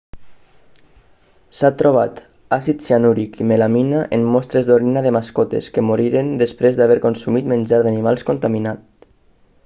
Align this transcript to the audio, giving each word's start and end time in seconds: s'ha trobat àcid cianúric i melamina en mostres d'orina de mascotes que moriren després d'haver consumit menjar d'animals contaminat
s'ha 1.57 1.69
trobat 1.81 2.21
àcid 2.55 2.79
cianúric 2.85 3.37
i 3.43 3.47
melamina 3.51 3.99
en 4.17 4.25
mostres 4.35 4.69
d'orina 4.69 5.03
de 5.07 5.11
mascotes 5.17 5.67
que 5.75 5.83
moriren 5.89 6.31
després 6.43 6.79
d'haver 6.79 6.97
consumit 7.05 7.51
menjar 7.53 7.81
d'animals 7.85 8.25
contaminat 8.31 9.07